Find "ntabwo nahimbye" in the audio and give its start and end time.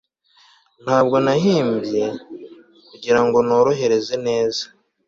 0.83-2.03